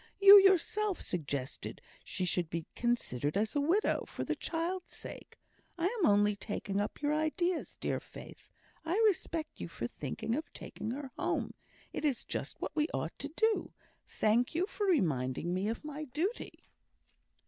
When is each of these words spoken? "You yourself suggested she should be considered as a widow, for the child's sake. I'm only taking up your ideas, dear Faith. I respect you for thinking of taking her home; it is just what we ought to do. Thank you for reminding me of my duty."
"You 0.19 0.39
yourself 0.41 0.99
suggested 0.99 1.79
she 2.03 2.25
should 2.25 2.49
be 2.49 2.65
considered 2.75 3.37
as 3.37 3.55
a 3.55 3.61
widow, 3.61 4.03
for 4.07 4.23
the 4.23 4.33
child's 4.35 4.93
sake. 4.93 5.37
I'm 5.77 6.07
only 6.07 6.35
taking 6.35 6.81
up 6.81 7.03
your 7.03 7.13
ideas, 7.13 7.77
dear 7.79 7.99
Faith. 7.99 8.49
I 8.83 8.97
respect 9.05 9.59
you 9.61 9.67
for 9.67 9.85
thinking 9.85 10.33
of 10.33 10.51
taking 10.53 10.89
her 10.89 11.11
home; 11.19 11.53
it 11.93 12.03
is 12.03 12.25
just 12.25 12.59
what 12.59 12.75
we 12.75 12.87
ought 12.95 13.13
to 13.19 13.27
do. 13.29 13.73
Thank 14.07 14.55
you 14.55 14.65
for 14.65 14.87
reminding 14.87 15.53
me 15.53 15.67
of 15.67 15.85
my 15.85 16.05
duty." 16.05 16.63